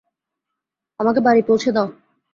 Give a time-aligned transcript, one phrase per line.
[0.99, 1.87] আমাকে বাড়ি পৌঁছে দাও।